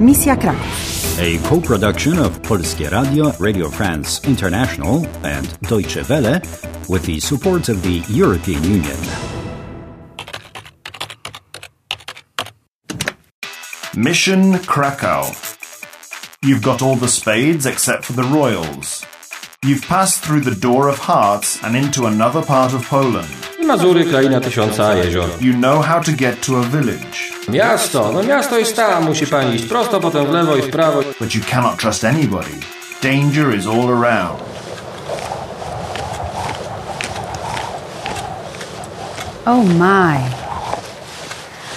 [0.00, 1.18] Misja Kraków.
[1.20, 6.40] A co-production of Polskie Radio, Radio France International and Deutsche Welle
[6.88, 8.96] with the support of the European Union.
[13.94, 15.26] Mission Krakow.
[16.42, 19.04] You've got all the spades except for the royals.
[19.62, 23.49] You've passed through the door of hearts and into another part of Poland.
[23.70, 25.28] Mazury, kraina tysiąca jezior.
[25.40, 29.54] You know how to get to a village, Miasto, no miasto jest tam, musi pani
[29.56, 31.02] iść prosto, potem w lewo i w prawo.
[31.20, 32.54] but you cannot trust anybody.
[33.02, 34.40] Danger is all around.
[39.46, 40.18] Oh my.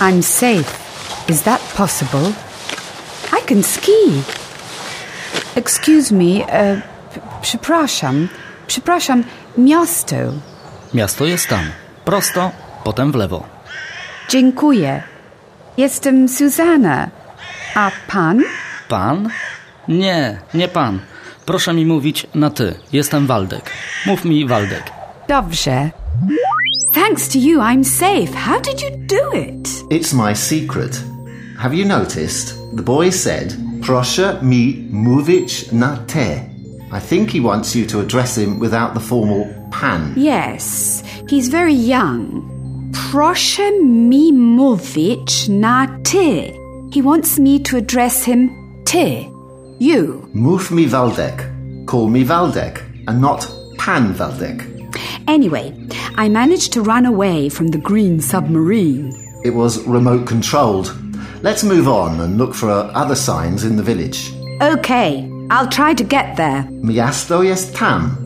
[0.00, 0.68] I'm safe.
[1.28, 2.32] Is that possible?
[3.32, 4.22] I can ski.
[5.56, 6.80] Excuse me, uh,
[7.14, 8.28] p- przepraszam,
[8.66, 9.24] przepraszam,
[9.58, 10.16] miasto.
[10.96, 11.64] Miasto jest tam.
[12.04, 12.50] Prosto,
[12.84, 13.46] potem w lewo.
[14.28, 15.02] Dziękuję.
[15.76, 17.10] Jestem Susanna.
[17.74, 18.42] A pan?
[18.88, 19.28] Pan?
[19.88, 20.98] Nie, nie pan.
[21.46, 22.74] Proszę mi mówić na ty.
[22.92, 23.70] Jestem Waldek.
[24.06, 24.82] Mów mi Waldek.
[25.28, 25.90] Dobrze.
[26.94, 28.38] Thanks to you, I'm safe.
[28.38, 29.68] How did you do it?
[29.90, 31.02] It's my secret.
[31.58, 32.54] Have you noticed?
[32.76, 36.56] The boy said, Proszę mi mówić na te.
[36.98, 39.46] I think he wants you to address him without the formal
[39.80, 40.12] pan.
[40.16, 42.42] Yes, he's very young.
[43.10, 46.52] Proszę mi mówić na ty.
[46.94, 48.50] He wants me to address him
[48.84, 49.28] ty.
[49.80, 50.28] You.
[50.34, 51.44] Mów mi Waldek.
[51.86, 54.64] Call me Waldek, and not Pan Waldek.
[55.28, 55.72] Anyway,
[56.16, 59.12] I managed to run away from the green submarine.
[59.44, 60.94] It was remote controlled.
[61.42, 64.32] Let's move on and look for uh, other signs in the village.
[64.62, 66.64] Okay, I'll try to get there.
[66.82, 68.16] Miasto jest tam.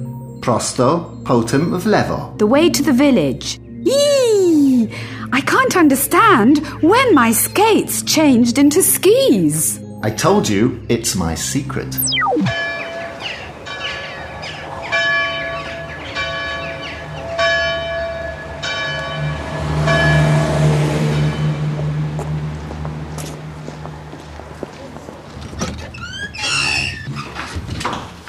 [0.40, 2.34] Prosto, potem w lewo.
[2.38, 3.58] The way to the village.
[3.84, 4.88] Yee!
[5.32, 9.80] I can't understand when my skates changed into skis.
[10.02, 11.88] I told you it's my secret.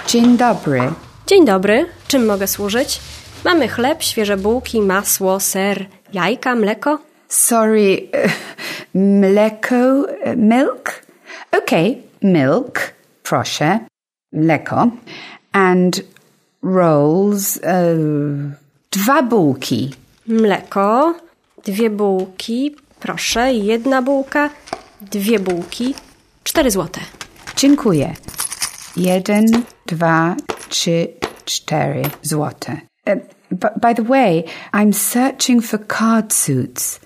[0.08, 1.11] Dzień dobry.
[1.32, 3.00] Dzień dobry, czym mogę służyć?
[3.46, 7.00] Mamy chleb, świeże bułki, masło, ser, jajka, mleko.
[7.30, 8.08] Sorry,
[9.22, 10.06] mleko,
[10.36, 11.02] milk?
[11.52, 12.80] Okay, milk,
[13.24, 13.80] proszę,
[14.34, 14.88] mleko.
[15.52, 16.02] And
[16.64, 17.64] rolls, uh,
[18.92, 19.92] dwa bułki.
[20.28, 21.16] Mleko,
[21.66, 24.50] dwie bułki, proszę, jedna bułka,
[25.02, 25.96] dwie bułki,
[26.44, 27.02] cztery złote.
[27.56, 28.14] Dziękuję.
[28.98, 29.46] Jeden,
[29.86, 30.36] dwa,
[30.70, 32.78] trzy, cztery złote.
[33.08, 33.16] Uh,
[33.82, 34.44] by the way,
[34.74, 37.00] I'm searching for card suits.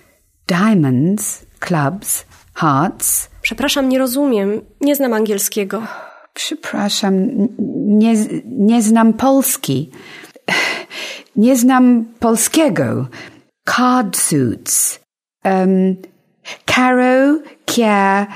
[0.47, 3.29] Diamonds, clubs, hearts.
[3.41, 5.87] Przepraszam, nie rozumiem, nie znam angielskiego.
[6.33, 7.13] Przepraszam,
[7.87, 8.13] nie,
[8.45, 9.91] nie znam Polski.
[11.35, 13.07] Nie znam polskiego.
[13.65, 14.99] Card suits.
[15.43, 15.95] Um,
[16.65, 18.27] Caro, Kier,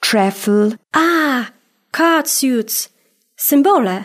[0.00, 0.70] Treffle.
[0.92, 1.44] A,
[1.92, 2.88] card suits,
[3.36, 4.04] symbole,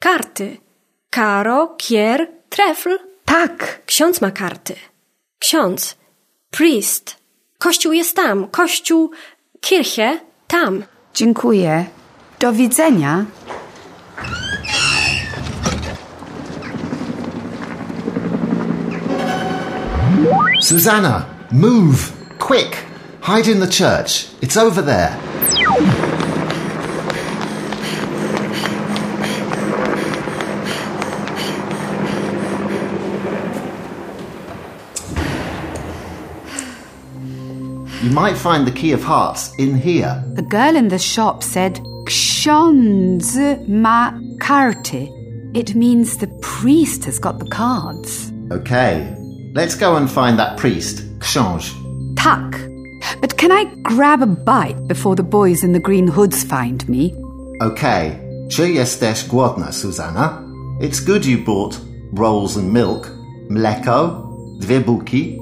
[0.00, 0.58] karty.
[1.10, 2.98] Karo, kier, trefl.
[3.24, 4.74] Tak, Ksiądz ma karty.
[5.38, 5.96] Ksiądz.
[6.50, 7.16] Priest.
[7.58, 8.48] Kościół jest tam.
[8.48, 9.10] Kościół,
[9.60, 10.84] kirche, tam.
[11.14, 11.84] dziękuję.
[12.40, 13.24] Do widzenia.
[20.62, 22.12] Susanna, move!
[22.38, 22.76] Quick!
[23.22, 24.30] Hide in the church.
[24.42, 25.29] It's over there.
[38.02, 40.24] You might find the key of hearts in here.
[40.34, 45.10] The girl in the shop said, Ksiądz ma karty.
[45.54, 48.32] It means the priest has got the cards.
[48.50, 49.14] Okay,
[49.54, 51.74] let's go and find that priest, Książ.
[52.16, 52.58] Tak.
[53.20, 57.12] But can I grab a bite before the boys in the green hoods find me?
[57.60, 58.16] Okay,
[58.48, 60.42] czy jesteś głodna, Suzanna?
[60.80, 61.80] It's good you bought
[62.12, 63.10] rolls and milk,
[63.50, 64.26] mleko,
[64.60, 65.38] dwie bułki.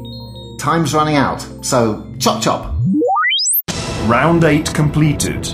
[0.58, 2.74] Time's running out, so chop chop.
[4.08, 5.46] Round 8 completed.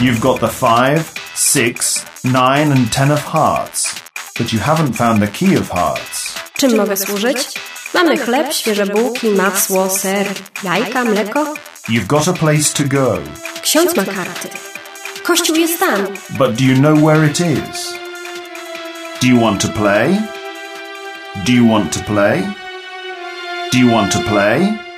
[0.00, 3.94] You've got the 5, 6, 9, and 10 of hearts,
[4.36, 6.34] but you haven't found the key of hearts.
[6.56, 7.38] Czym mogę służyć?
[7.94, 10.26] Mamy chleb, świeże bułki, masło, ser,
[10.64, 11.54] jajka, mleko.
[11.88, 13.18] You've got a place to go,
[13.62, 14.48] Ksiądz ma karty.
[15.22, 16.06] Kościół jest tam.
[16.38, 17.94] but do you know where it is?
[19.20, 20.18] Do you want to play?
[21.46, 22.42] Do you want to play?
[23.72, 24.91] Do you want to play?